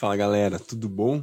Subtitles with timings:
[0.00, 1.22] Fala galera, tudo bom?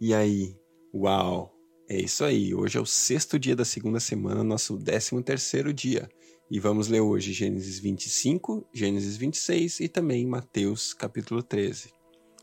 [0.00, 0.58] E aí?
[0.92, 1.56] Uau!
[1.88, 6.08] É isso aí, hoje é o sexto dia da segunda semana, nosso décimo terceiro dia.
[6.50, 11.92] E vamos ler hoje Gênesis 25, Gênesis 26 e também Mateus capítulo 13.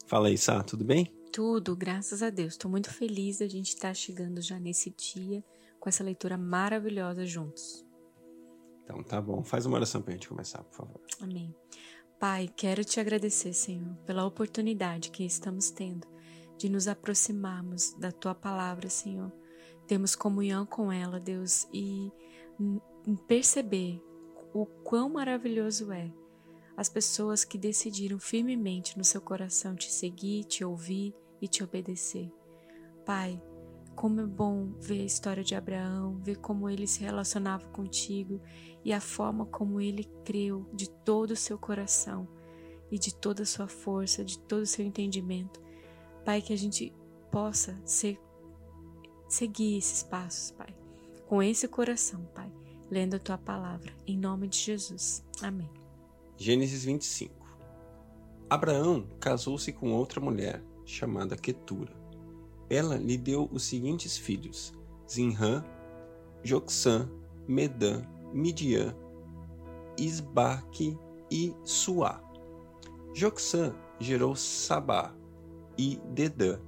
[0.08, 1.14] Fala aí, Sá, tudo bem?
[1.34, 2.54] Tudo, graças a Deus.
[2.54, 5.44] Estou muito feliz de a gente estar chegando já nesse dia
[5.82, 7.86] com essa leitura maravilhosa juntos.
[8.86, 11.02] Então tá bom, faz uma oração para a gente começar, por favor.
[11.20, 11.54] Amém.
[12.24, 16.08] Pai, quero te agradecer, Senhor, pela oportunidade que estamos tendo
[16.58, 19.30] de nos aproximarmos da tua palavra, Senhor.
[19.88, 22.10] Temos comunhão com ela, Deus, e
[23.28, 24.02] perceber
[24.54, 26.14] o quão maravilhoso é
[26.78, 32.32] as pessoas que decidiram firmemente no seu coração te seguir, te ouvir e te obedecer.
[33.06, 33.38] Pai,
[33.96, 38.42] como é bom ver a história de Abraão, ver como ele se relacionava contigo
[38.84, 42.28] e a forma como ele creu de todo o seu coração
[42.92, 45.62] e de toda a sua força, de todo o seu entendimento.
[46.26, 46.94] Pai, que a gente
[47.32, 48.20] possa ser,
[49.28, 50.76] seguir esses passos, Pai,
[51.28, 52.52] com esse coração, Pai,
[52.92, 55.24] lendo a tua palavra, em nome de Jesus.
[55.42, 55.70] Amém.
[56.38, 57.44] Gênesis 25
[58.50, 62.03] Abraão casou-se com outra mulher, chamada Ketura.
[62.74, 64.74] Ela lhe deu os seguintes filhos:
[65.08, 65.64] Zinrã,
[66.44, 67.08] Joxã,
[67.48, 68.02] Medã,
[68.34, 68.96] Midian,
[69.96, 70.98] Isbaque
[71.30, 72.20] e Suá.
[73.14, 75.16] Joxã gerou Sabá
[75.78, 76.60] e Dedã.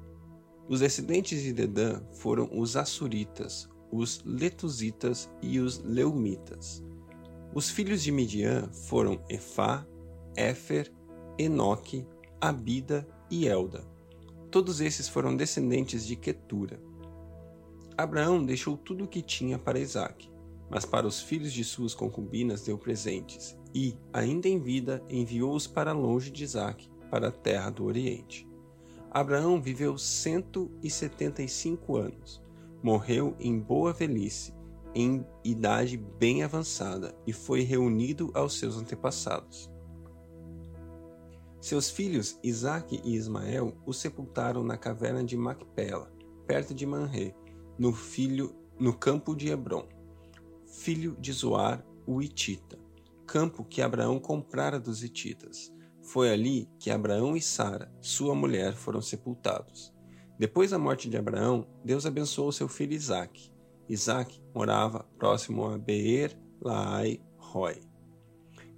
[0.70, 6.84] Os descendentes de Dedã foram os Assuritas, os Letusitas e os Leumitas.
[7.52, 9.84] Os filhos de Midian foram Efá,
[10.38, 10.94] Éfer,
[11.40, 12.08] Enoque,
[12.40, 13.94] Abida e Elda.
[14.51, 16.81] Todos esses foram descendentes de Quetura.
[17.97, 20.29] Abraão deixou tudo o que tinha para Isaque,
[20.69, 25.91] mas para os filhos de suas concubinas deu presentes, e, ainda em vida, enviou-os para
[25.91, 28.47] longe de Isaque, para a terra do Oriente.
[29.11, 32.41] Abraão viveu cento e setenta e cinco anos.
[32.83, 34.53] Morreu em boa velhice,
[34.93, 39.69] em idade bem avançada, e foi reunido aos seus antepassados.
[41.66, 46.14] Seus filhos Isaque e Ismael o sepultaram na caverna de Macpela,
[46.46, 47.34] perto de Manré,
[47.76, 49.90] no, filho, no campo de Hebron,
[50.68, 52.78] filho de Zoar, o Itita,
[53.26, 55.74] campo que Abraão comprara dos Ititas.
[56.03, 59.92] Foi ali que Abraão e Sara, sua mulher, foram sepultados.
[60.38, 63.52] Depois da morte de Abraão, Deus abençoou seu filho Isaque.
[63.90, 67.82] Isaque morava próximo a Beer Laai Roy.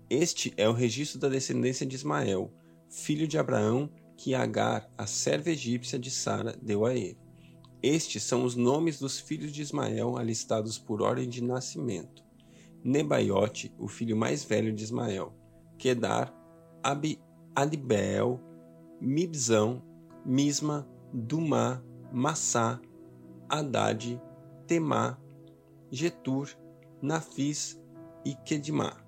[0.09, 2.49] Este é o registro da descendência de Ismael,
[2.89, 7.17] filho de Abraão, que Agar, a serva egípcia de Sara, deu a ele.
[7.81, 12.23] Estes são os nomes dos filhos de Ismael alistados por ordem de nascimento.
[12.83, 15.33] Nebaiote, o filho mais velho de Ismael,
[15.77, 16.33] Kedar,
[16.81, 17.19] Abi,
[17.55, 18.41] Adibeel,
[18.99, 19.83] Mibzão,
[20.25, 22.81] Misma, Dumá, Massá,
[23.49, 24.21] Haddad,
[24.65, 25.17] Temá,
[25.91, 26.49] Getur,
[27.01, 27.79] Nafis
[28.25, 29.06] e Kedimá.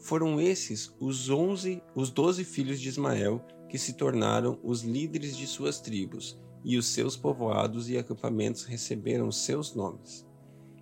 [0.00, 5.46] Foram esses os onze, os doze filhos de Ismael que se tornaram os líderes de
[5.46, 10.26] suas tribos, e os seus povoados e acampamentos receberam seus nomes.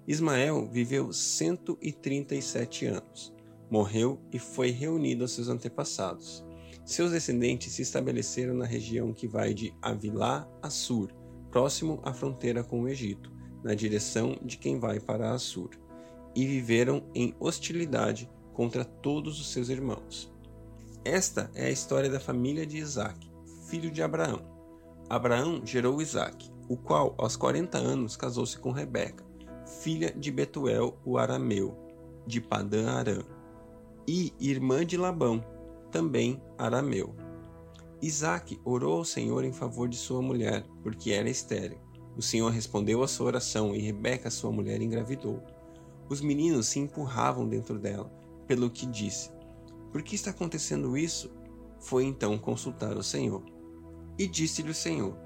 [0.06, 3.33] Ismael viveu cento e trinta e sete anos,
[3.71, 6.45] morreu e foi reunido aos seus antepassados.
[6.85, 11.12] Seus descendentes se estabeleceram na região que vai de Avilá a Sur,
[11.50, 13.31] próximo à fronteira com o Egito,
[13.62, 15.71] na direção de quem vai para Assur,
[16.35, 20.28] e viveram em hostilidade contra todos os seus irmãos.
[21.04, 23.30] Esta é a história da família de Isaac,
[23.69, 24.41] filho de Abraão.
[25.08, 29.24] Abraão gerou Isaac, o qual, aos 40 anos, casou-se com Rebeca,
[29.80, 31.78] filha de Betuel, o arameu,
[32.26, 33.20] de Padã Arã,
[34.08, 35.40] e irmã de Labão,
[35.92, 37.14] também arameu.
[38.02, 41.78] Isaac orou ao Senhor em favor de sua mulher, porque era estéril.
[42.16, 45.40] O Senhor respondeu à sua oração e Rebeca, sua mulher, engravidou.
[46.08, 49.31] Os meninos se empurravam dentro dela, pelo que disse:
[49.92, 51.31] Por que está acontecendo isso?
[51.78, 53.44] Foi então consultar o Senhor.
[54.19, 55.17] E disse-lhe o Senhor: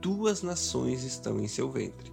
[0.00, 2.12] Duas nações estão em seu ventre.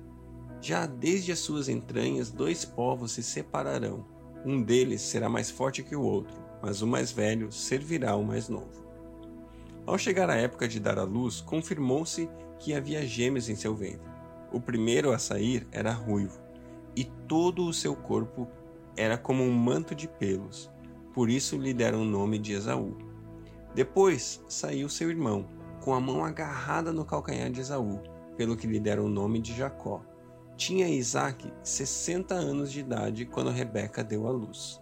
[0.62, 4.06] Já desde as suas entranhas dois povos se separarão.
[4.46, 8.48] Um deles será mais forte que o outro, mas o mais velho servirá ao mais
[8.48, 8.84] novo.
[9.86, 12.30] Ao chegar a época de dar à luz, confirmou-se
[12.60, 14.10] que havia gêmeos em seu ventre.
[14.52, 16.40] O primeiro a sair era ruivo,
[16.96, 18.48] e todo o seu corpo
[18.96, 20.72] era como um manto de pelos,
[21.14, 22.98] por isso lhe deram o nome de Esaú.
[23.76, 25.48] Depois saiu seu irmão,
[25.82, 28.02] com a mão agarrada no calcanhar de Esaú,
[28.38, 30.04] pelo que lhe deram o nome de Jacó.
[30.56, 34.80] Tinha Isaac sessenta anos de idade quando Rebeca deu à luz.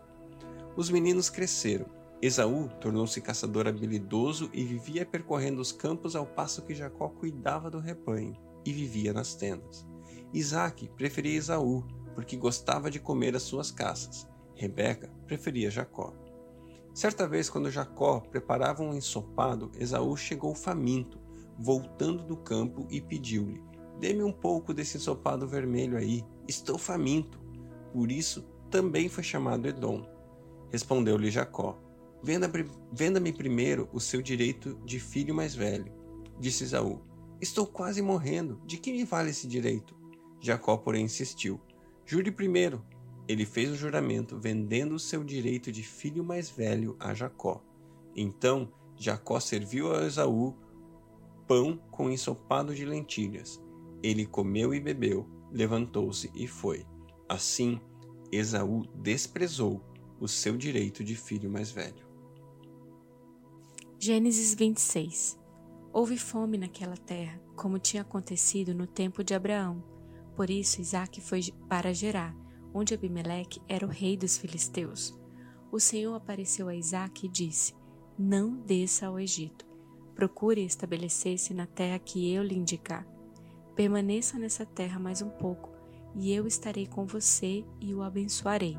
[0.75, 1.85] Os meninos cresceram,
[2.21, 7.79] Esaú tornou-se caçador habilidoso e vivia percorrendo os campos ao passo que Jacó cuidava do
[7.79, 9.87] rebanho e vivia nas tendas.
[10.31, 14.27] Isaac preferia Esaú, porque gostava de comer as suas caças.
[14.55, 16.13] Rebeca preferia Jacó.
[16.93, 21.19] Certa vez, quando Jacó preparava um ensopado, Esaú chegou faminto,
[21.57, 23.63] voltando do campo e pediu-lhe:
[23.99, 27.39] Dê-me um pouco desse ensopado vermelho aí, estou faminto.
[27.93, 30.05] Por isso também foi chamado Edom.
[30.69, 31.79] Respondeu-lhe Jacó:
[32.91, 35.91] Venda-me primeiro o seu direito de filho mais velho.
[36.39, 37.01] Disse Esaú:
[37.39, 39.95] Estou quase morrendo, de que me vale esse direito?
[40.39, 41.59] Jacó, porém, insistiu:
[42.05, 42.83] Jure primeiro.
[43.27, 47.63] Ele fez o juramento, vendendo o seu direito de filho mais velho a Jacó.
[48.15, 50.55] Então Jacó serviu a Esaú
[51.47, 53.61] pão com ensopado de lentilhas.
[54.01, 56.85] Ele comeu e bebeu, levantou-se e foi.
[57.27, 57.79] Assim,
[58.31, 59.81] Esaú desprezou
[60.19, 62.05] o seu direito de filho mais velho.
[63.99, 65.39] Gênesis 26
[65.93, 69.83] Houve fome naquela terra, como tinha acontecido no tempo de Abraão.
[70.35, 72.35] Por isso Isaac foi para Gerar,
[72.73, 75.17] onde Abimeleque era o rei dos filisteus.
[75.71, 77.73] O Senhor apareceu a Isaac e disse:
[78.17, 79.65] Não desça ao Egito.
[80.15, 83.07] Procure estabelecer-se na terra que eu lhe indicar.
[83.75, 85.69] Permaneça nessa terra mais um pouco,
[86.15, 88.77] e eu estarei com você e o abençoarei.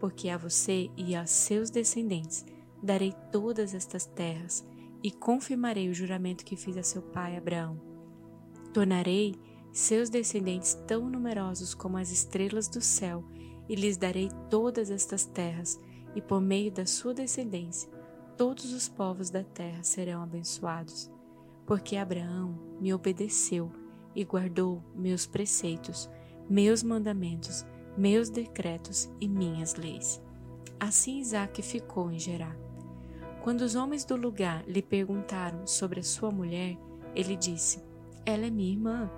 [0.00, 2.44] Porque a você e a seus descendentes
[2.82, 4.64] darei todas estas terras
[5.02, 7.80] e confirmarei o juramento que fiz a seu pai Abraão.
[8.72, 9.34] Tornarei
[9.72, 13.24] seus descendentes tão numerosos como as estrelas do céu,
[13.68, 15.80] e lhes darei todas estas terras,
[16.14, 17.88] e por meio da sua descendência,
[18.36, 21.10] todos os povos da terra serão abençoados.
[21.66, 23.70] Porque Abraão me obedeceu
[24.14, 26.10] e guardou meus preceitos,
[26.50, 27.64] meus mandamentos,
[27.96, 30.20] meus decretos e minhas leis.
[30.78, 32.56] Assim Isaac ficou em Gerar.
[33.42, 36.76] Quando os homens do lugar lhe perguntaram sobre a sua mulher,
[37.14, 37.82] ele disse:
[38.26, 39.10] Ela é minha irmã.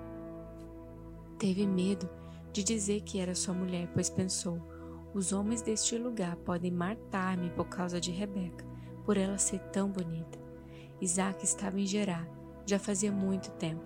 [1.37, 2.09] Teve medo
[2.53, 4.61] de dizer que era sua mulher, pois pensou:
[5.13, 8.65] os homens deste lugar podem matar-me por causa de Rebeca,
[9.03, 10.39] por ela ser tão bonita.
[11.01, 12.27] Isaac estava em Gerar,
[12.65, 13.83] já fazia muito tempo.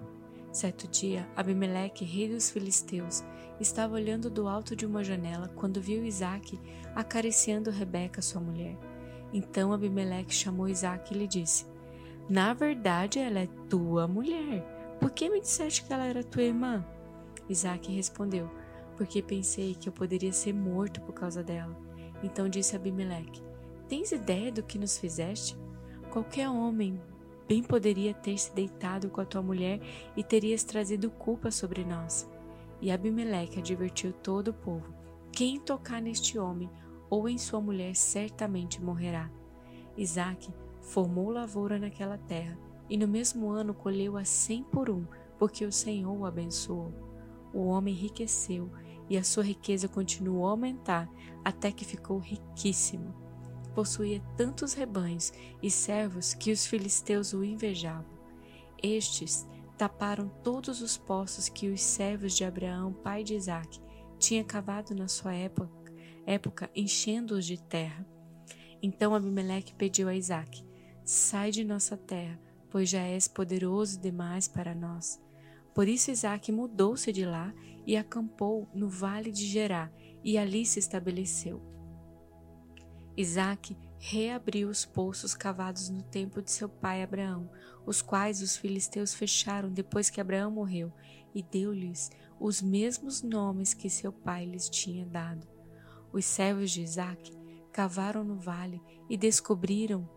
[0.51, 3.24] Certo dia, Abimeleque, rei dos filisteus,
[3.60, 6.60] estava olhando do alto de uma janela quando viu Isaac
[6.96, 8.78] acariciando Rebeca, sua mulher.
[9.31, 11.66] Então Abimeleque chamou Isaac e lhe disse:
[12.30, 14.63] Na verdade, ela é tua mulher.
[15.00, 16.86] Por que me disseste que ela era tua irmã?
[17.50, 18.50] Isaac respondeu:
[18.96, 21.75] Porque pensei que eu poderia ser morto por causa dela.
[22.24, 23.42] Então disse Abimeleque:
[23.88, 25.57] Tens ideia do que nos fizeste?
[26.12, 27.01] Qualquer homem
[27.48, 29.81] bem poderia ter se deitado com a tua mulher
[30.16, 32.30] e terias trazido culpa sobre nós.
[32.81, 34.94] E Abimeleque advertiu todo o povo:
[35.31, 36.69] Quem tocar neste homem
[37.10, 39.30] ou em sua mulher certamente morrerá.
[39.98, 42.57] Isaac formou lavoura naquela terra,
[42.90, 45.06] e no mesmo ano colheu a cem por um,
[45.38, 47.08] porque o Senhor o abençoou.
[47.54, 48.69] O homem enriqueceu,
[49.10, 51.10] e a sua riqueza continuou a aumentar,
[51.44, 53.13] até que ficou riquíssimo.
[53.74, 55.31] Possuía tantos rebanhos
[55.62, 58.19] e servos que os filisteus o invejavam.
[58.81, 59.48] Estes
[59.78, 63.80] taparam todos os poços que os servos de Abraão, pai de Isaac,
[64.19, 65.80] tinha cavado na sua época
[66.30, 68.06] época enchendo-os de terra.
[68.81, 70.63] Então Abimeleque pediu a Isaac:
[71.04, 75.20] Sai de nossa terra, pois já és poderoso demais para nós.
[75.79, 77.53] Por isso Isaac mudou-se de lá
[77.88, 79.89] e acampou no vale de Gerá,
[80.21, 81.62] e ali se estabeleceu.
[83.15, 87.50] Isaac reabriu os poços cavados no tempo de seu pai Abraão,
[87.86, 90.91] os quais os filisteus fecharam depois que Abraão morreu,
[91.33, 95.48] e deu-lhes os mesmos nomes que seu pai lhes tinha dado.
[96.12, 97.31] Os servos de Isaac
[97.71, 100.09] cavaram no vale e descobriram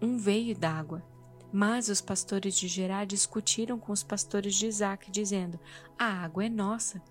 [0.00, 1.04] um veio d'água.
[1.52, 5.58] Mas os pastores de Gerar discutiram com os pastores de Isaac, dizendo:
[5.98, 7.02] A água é nossa.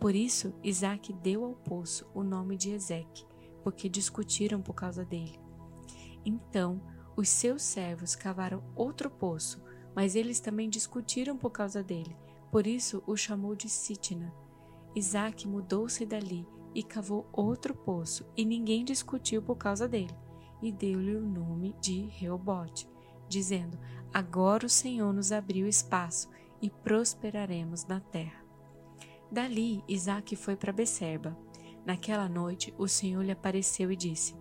[0.00, 3.24] Por isso, Isaac deu ao poço o nome de Ezeque,
[3.62, 5.38] porque discutiram por causa dele.
[6.24, 6.80] Então,
[7.16, 9.62] os seus servos cavaram outro poço,
[9.94, 12.14] mas eles também discutiram por causa dele.
[12.50, 14.34] Por isso o chamou de Sitna.
[14.94, 20.14] Isaac mudou-se dali e cavou outro poço, e ninguém discutiu por causa dele,
[20.60, 22.88] e deu-lhe o nome de Reobote,
[23.28, 23.78] dizendo:
[24.12, 26.28] Agora o Senhor nos abriu espaço
[26.60, 28.44] e prosperaremos na terra.
[29.30, 31.36] Dali Isaac foi para Becerba.
[31.84, 34.34] Naquela noite o Senhor lhe apareceu e disse: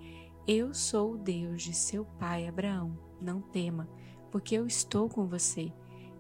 [0.47, 2.97] Eu sou o Deus de seu pai Abraão.
[3.21, 3.89] Não tema,
[4.31, 5.71] porque eu estou com você.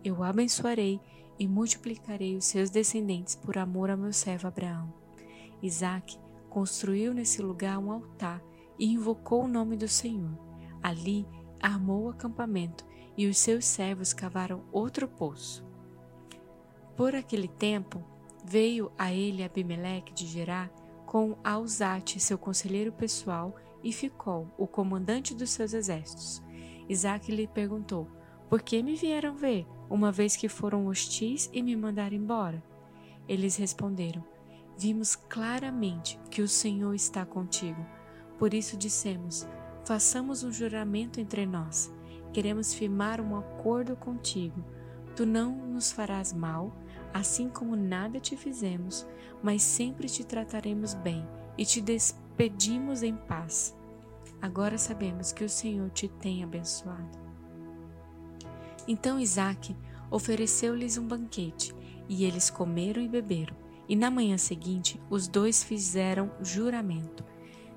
[0.03, 0.99] Eu o abençoarei
[1.37, 4.93] e multiplicarei os seus descendentes por amor a meu servo Abraão.
[5.61, 6.17] Isaac
[6.49, 8.41] construiu nesse lugar um altar
[8.79, 10.37] e invocou o nome do Senhor.
[10.81, 11.27] Ali
[11.61, 12.85] armou o acampamento
[13.17, 15.65] e os seus servos cavaram outro poço.
[16.95, 18.03] Por aquele tempo,
[18.43, 20.69] veio a ele Abimeleque de Gerá
[21.05, 26.41] com Alzate, seu conselheiro pessoal, e ficou o comandante dos seus exércitos.
[26.89, 28.07] Isaac lhe perguntou:
[28.49, 32.63] Por que me vieram ver, uma vez que foram hostis e me mandaram embora?
[33.27, 34.23] Eles responderam:
[34.77, 37.85] Vimos claramente que o Senhor está contigo.
[38.37, 39.47] Por isso dissemos:
[39.85, 41.93] Façamos um juramento entre nós.
[42.33, 44.65] Queremos firmar um acordo contigo.
[45.15, 46.75] Tu não nos farás mal,
[47.13, 49.05] assim como nada te fizemos,
[49.43, 51.23] mas sempre te trataremos bem
[51.55, 53.77] e te despedimos em paz.
[54.41, 57.19] Agora sabemos que o Senhor te tem abençoado.
[58.87, 59.75] Então Isaac
[60.09, 61.75] ofereceu-lhes um banquete,
[62.09, 63.55] e eles comeram e beberam.
[63.87, 67.23] E na manhã seguinte, os dois fizeram juramento.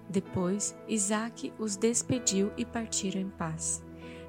[0.08, 3.82] Depois, Isaac os despediu e partiram em paz.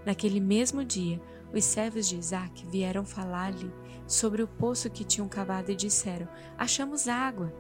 [0.06, 1.22] Naquele mesmo dia,
[1.54, 3.72] os servos de Isaac vieram falar-lhe
[4.06, 7.54] sobre o poço que tinham cavado e disseram: Achamos água.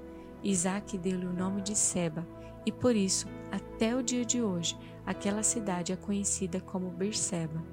[0.43, 2.27] Isaac deu-lhe o nome de Seba,
[2.65, 7.63] e por isso, até o dia de hoje, aquela cidade é conhecida como Berseba.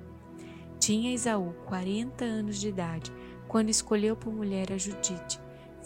[0.78, 3.12] Tinha Esaú quarenta anos de idade
[3.48, 5.40] quando escolheu por mulher a Judite,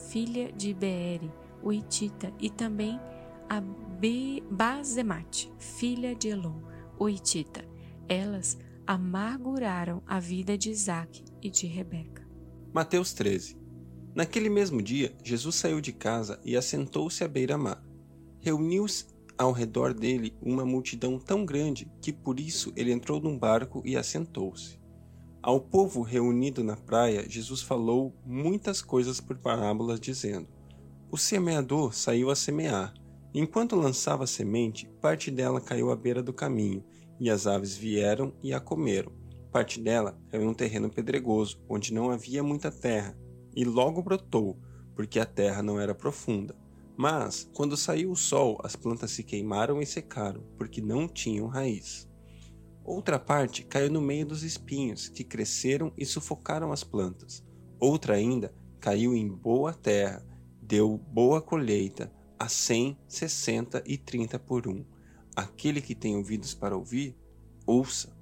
[0.08, 1.30] filha de Beere,
[1.62, 2.98] o Itita, e também
[3.50, 3.61] a
[4.49, 6.62] Bazemate, filha de Elon,
[6.97, 7.64] o Itita.
[8.09, 12.25] Elas amarguraram a vida de Isaac e de Rebeca.
[12.73, 13.59] Mateus 13
[14.14, 17.85] Naquele mesmo dia, Jesus saiu de casa e assentou-se à beira-mar.
[18.38, 23.83] Reuniu-se ao redor dele uma multidão tão grande que por isso ele entrou num barco
[23.85, 24.78] e assentou-se.
[25.42, 30.47] Ao povo reunido na praia, Jesus falou muitas coisas por parábolas, dizendo:
[31.11, 32.95] O semeador saiu a semear.
[33.32, 36.84] Enquanto lançava semente, parte dela caiu à beira do caminho,
[37.18, 39.12] e as aves vieram e a comeram.
[39.52, 43.16] Parte dela caiu num terreno pedregoso, onde não havia muita terra,
[43.54, 44.58] e logo brotou,
[44.94, 46.56] porque a terra não era profunda.
[46.96, 52.08] Mas, quando saiu o sol, as plantas se queimaram e secaram, porque não tinham raiz.
[52.84, 57.44] Outra parte caiu no meio dos espinhos, que cresceram e sufocaram as plantas.
[57.78, 60.26] Outra ainda caiu em boa terra,
[60.60, 64.85] deu boa colheita, a cem, sessenta e trinta por um.
[65.37, 67.16] Aquele que tem ouvidos para ouvir,
[67.66, 68.18] ouça.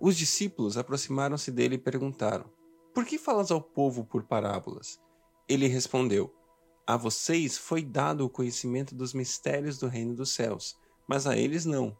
[0.00, 2.50] Os discípulos aproximaram-se dele e perguntaram:
[2.92, 5.00] Por que falas ao povo por parábolas?
[5.48, 6.34] Ele respondeu:
[6.86, 10.76] A vocês foi dado o conhecimento dos mistérios do reino dos céus,
[11.08, 11.96] mas a eles não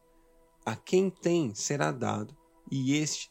[0.64, 2.35] a quem tem será dado,
[2.71, 3.30] e este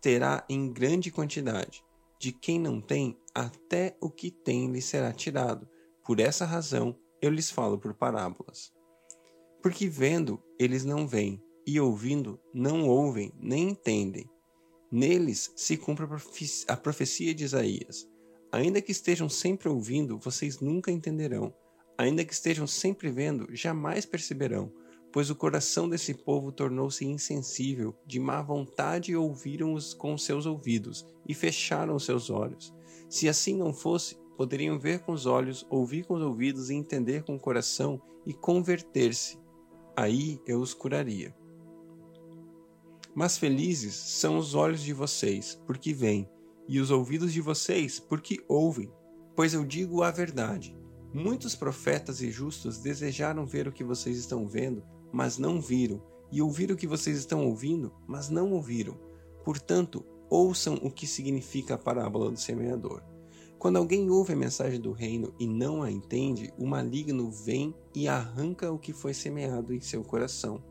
[0.00, 1.82] terá em grande quantidade.
[2.18, 5.68] De quem não tem, até o que tem lhe será tirado.
[6.04, 8.72] Por essa razão eu lhes falo por parábolas.
[9.62, 14.28] Porque vendo, eles não veem, e ouvindo, não ouvem, nem entendem.
[14.90, 16.06] Neles se cumpre
[16.68, 18.08] a profecia de Isaías.
[18.50, 21.54] Ainda que estejam sempre ouvindo, vocês nunca entenderão.
[21.98, 24.72] Ainda que estejam sempre vendo, jamais perceberão
[25.12, 31.34] pois o coração desse povo tornou-se insensível, de má vontade ouviram-os com seus ouvidos e
[31.34, 32.74] fecharam seus olhos.
[33.08, 37.24] Se assim não fosse, poderiam ver com os olhos, ouvir com os ouvidos e entender
[37.24, 39.36] com o coração e converter-se.
[39.96, 41.34] Aí eu os curaria.
[43.16, 46.30] Mas felizes são os olhos de vocês, porque veem,
[46.68, 48.92] e os ouvidos de vocês, porque ouvem.
[49.34, 50.78] Pois eu digo a verdade.
[51.12, 56.40] Muitos profetas e justos desejaram ver o que vocês estão vendo, mas não viram, e
[56.40, 58.96] ouviram o que vocês estão ouvindo, mas não ouviram.
[59.44, 63.02] Portanto, ouçam o que significa a parábola do semeador.
[63.58, 68.06] Quando alguém ouve a mensagem do reino e não a entende, o maligno vem e
[68.06, 70.62] arranca o que foi semeado em seu coração.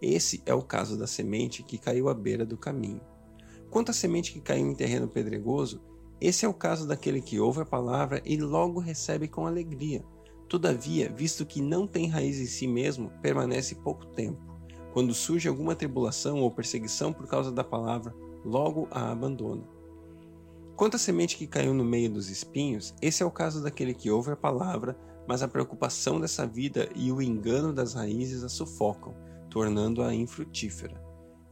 [0.00, 3.00] Esse é o caso da semente que caiu à beira do caminho.
[3.70, 5.80] Quanto à semente que caiu em terreno pedregoso,
[6.20, 10.04] esse é o caso daquele que ouve a palavra e logo recebe com alegria,
[10.52, 14.38] Todavia, visto que não tem raiz em si mesmo, permanece pouco tempo.
[14.92, 19.66] Quando surge alguma tribulação ou perseguição por causa da palavra, logo a abandona.
[20.76, 24.10] Quanto à semente que caiu no meio dos espinhos, esse é o caso daquele que
[24.10, 29.14] ouve a palavra, mas a preocupação dessa vida e o engano das raízes a sufocam,
[29.50, 31.00] tornando-a infrutífera.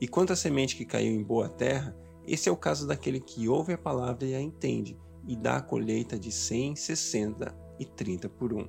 [0.01, 1.97] E quanto à semente que caiu em boa terra,
[2.27, 5.63] esse é o caso daquele que ouve a palavra e a entende, e dá a
[5.63, 8.67] colheita de cem, sessenta e trinta por um.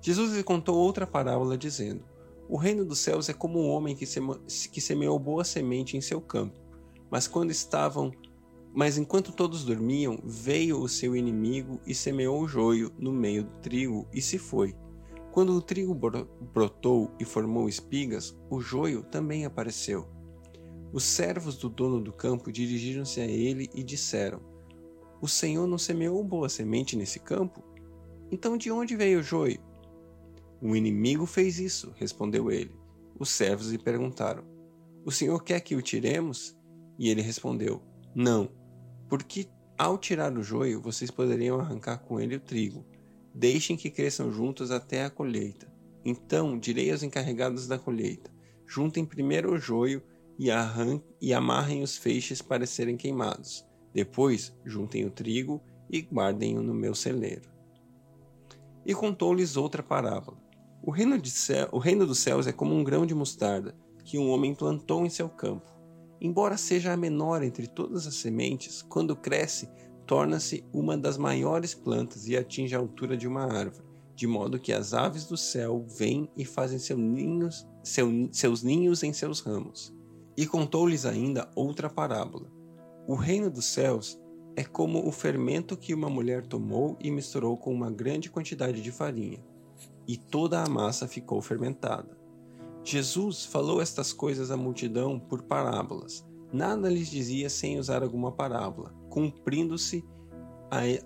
[0.00, 2.04] Jesus lhe contou outra parábola, dizendo:
[2.48, 4.36] O reino dos céus é como um homem que, seme...
[4.72, 6.60] que semeou boa semente em seu campo.
[7.10, 8.12] Mas quando estavam.
[8.74, 13.58] Mas enquanto todos dormiam, veio o seu inimigo e semeou o joio no meio do
[13.58, 14.74] trigo e se foi.
[15.32, 20.06] Quando o trigo brotou e formou espigas, o joio também apareceu.
[20.92, 24.40] Os servos do dono do campo dirigiram-se a ele e disseram:
[25.20, 27.62] O Senhor não semeou boa semente nesse campo?
[28.30, 29.60] Então de onde veio o joio?
[30.60, 32.74] O inimigo fez isso, respondeu ele.
[33.18, 34.44] Os servos lhe perguntaram:
[35.04, 36.56] O Senhor quer que o tiremos?
[36.98, 37.82] E ele respondeu:
[38.14, 38.48] Não,
[39.08, 42.84] porque ao tirar o joio, vocês poderiam arrancar com ele o trigo.
[43.32, 45.72] Deixem que cresçam juntos até a colheita.
[46.04, 48.30] Então direi aos encarregados da colheita:
[48.66, 50.02] juntem primeiro o joio
[50.38, 50.48] e,
[51.20, 53.64] e amarrem os feixes para serem queimados.
[53.94, 57.48] Depois, juntem o trigo e guardem-o no meu celeiro.
[58.84, 60.38] E contou-lhes outra parábola.
[60.82, 63.74] O reino, céu, o reino dos céus é como um grão de mostarda
[64.04, 65.77] que um homem plantou em seu campo.
[66.20, 69.68] Embora seja a menor entre todas as sementes, quando cresce,
[70.06, 74.72] torna-se uma das maiores plantas e atinge a altura de uma árvore, de modo que
[74.72, 79.94] as aves do céu vêm e fazem seus ninhos, seu, seus ninhos em seus ramos.
[80.36, 82.50] E contou-lhes ainda outra parábola.
[83.06, 84.18] O reino dos céus
[84.56, 88.90] é como o fermento que uma mulher tomou e misturou com uma grande quantidade de
[88.90, 89.44] farinha,
[90.06, 92.18] e toda a massa ficou fermentada.
[92.90, 96.24] Jesus falou estas coisas à multidão por parábolas.
[96.50, 100.02] Nada lhes dizia sem usar alguma parábola, cumprindo-se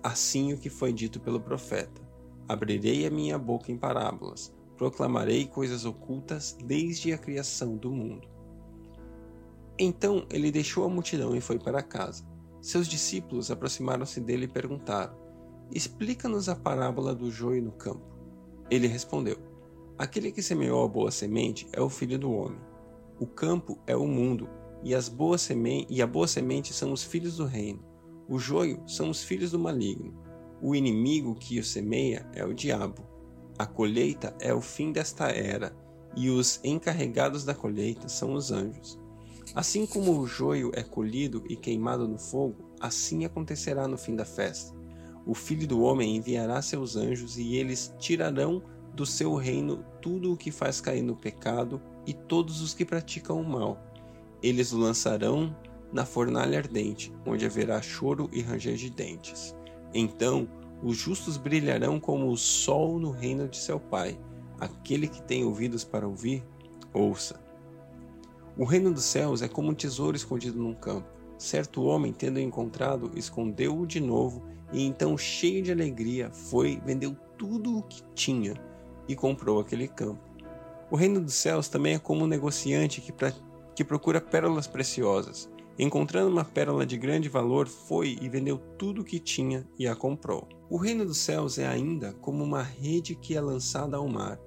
[0.01, 2.01] assim o que foi dito pelo profeta.
[2.47, 8.29] Abrirei a minha boca em parábolas, proclamarei coisas ocultas desde a criação do mundo.
[9.77, 12.23] Então ele deixou a multidão e foi para casa.
[12.61, 15.17] Seus discípulos aproximaram-se dele e perguntaram:
[15.69, 18.07] Explica-nos a parábola do joio no campo.
[18.71, 19.37] Ele respondeu:
[20.03, 22.59] Aquele que semeou a boa semente é o filho do homem.
[23.21, 24.49] O campo é o mundo,
[24.83, 27.81] e, as boas semen e a boa semente são os filhos do reino.
[28.27, 30.13] O joio são os filhos do maligno.
[30.61, 33.07] O inimigo que o semeia é o diabo.
[33.57, 35.73] A colheita é o fim desta era,
[36.17, 38.99] e os encarregados da colheita são os anjos.
[39.55, 44.25] Assim como o joio é colhido e queimado no fogo, assim acontecerá no fim da
[44.25, 44.75] festa.
[45.25, 48.61] O filho do homem enviará seus anjos e eles tirarão
[48.93, 53.41] do seu reino tudo o que faz cair no pecado e todos os que praticam
[53.41, 53.77] o mal.
[54.41, 55.55] Eles o lançarão
[55.91, 59.55] na fornalha ardente, onde haverá choro e ranger de dentes.
[59.93, 60.47] Então
[60.83, 64.19] os justos brilharão como o sol no reino de seu Pai.
[64.59, 66.43] Aquele que tem ouvidos para ouvir,
[66.93, 67.41] ouça.
[68.57, 71.07] O reino dos céus é como um tesouro escondido num campo.
[71.37, 77.77] Certo homem, tendo encontrado, escondeu-o de novo e então, cheio de alegria, foi, vendeu tudo
[77.77, 78.55] o que tinha
[79.07, 80.21] e comprou aquele campo.
[80.89, 83.33] O reino dos céus também é como um negociante que, pra,
[83.75, 85.49] que procura pérolas preciosas.
[85.77, 89.95] Encontrando uma pérola de grande valor, foi e vendeu tudo o que tinha e a
[89.95, 90.47] comprou.
[90.69, 94.39] O reino dos céus é ainda como uma rede que é lançada ao mar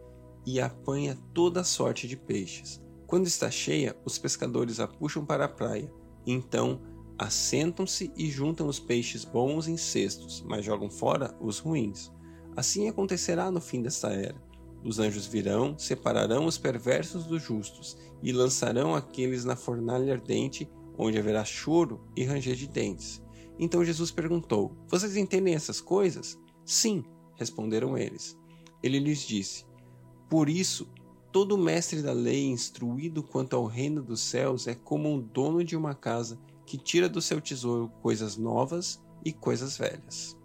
[0.47, 2.81] e apanha toda sorte de peixes.
[3.07, 5.93] Quando está cheia, os pescadores a puxam para a praia.
[6.25, 6.81] Então,
[7.19, 12.13] assentam-se e juntam os peixes bons em cestos, mas jogam fora os ruins.
[12.57, 14.46] Assim acontecerá no fim desta era.
[14.87, 21.19] Os anjos virão, separarão os perversos dos justos e lançarão aqueles na fornalha ardente, onde
[21.19, 23.21] haverá choro e ranger de dentes.
[23.59, 26.39] Então Jesus perguntou: Vocês entendem essas coisas?
[26.65, 28.39] Sim, responderam eles.
[28.81, 29.67] Ele lhes disse:
[30.31, 30.89] Por isso,
[31.33, 35.77] todo mestre da lei instruído quanto ao reino dos céus é como um dono de
[35.77, 40.37] uma casa que tira do seu tesouro coisas novas e coisas velhas.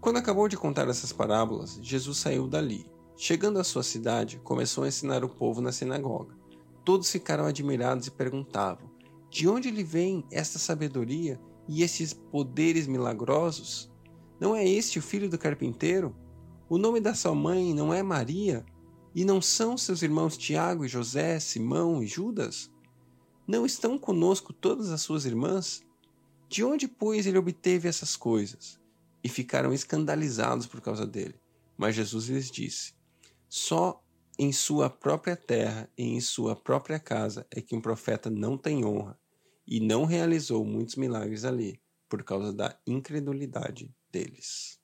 [0.00, 2.86] Quando acabou de contar essas parábolas, Jesus saiu dali.
[3.16, 6.36] Chegando à sua cidade, começou a ensinar o povo na sinagoga.
[6.84, 8.88] Todos ficaram admirados e perguntavam:
[9.28, 13.90] De onde lhe vem esta sabedoria e esses poderes milagrosos?
[14.38, 16.14] Não é este o filho do carpinteiro?
[16.68, 18.64] O nome da sua mãe não é Maria?
[19.12, 22.70] E não são seus irmãos Tiago e José, Simão e Judas?
[23.48, 25.82] Não estão conosco todas as suas irmãs?
[26.48, 28.78] De onde, pois, ele obteve essas coisas?
[29.28, 31.34] E ficaram escandalizados por causa dele.
[31.76, 32.94] Mas Jesus lhes disse:
[33.46, 34.02] Só
[34.38, 38.86] em sua própria terra e em sua própria casa é que um profeta não tem
[38.86, 39.20] honra,
[39.66, 44.77] e não realizou muitos milagres ali, por causa da incredulidade deles.